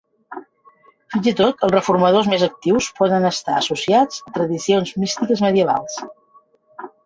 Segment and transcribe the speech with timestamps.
[1.15, 6.03] Fins i tot els reformadors més actius poden estar associats a tradicions místiques medievals.